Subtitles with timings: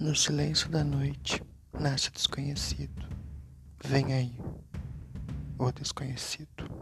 [0.00, 3.08] No silêncio da noite nasce desconhecido.
[3.84, 4.32] Vem aí,
[5.58, 6.77] o desconhecido.